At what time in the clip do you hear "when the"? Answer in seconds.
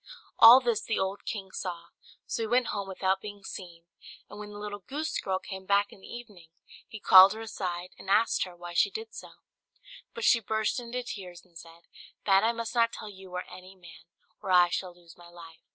4.39-4.57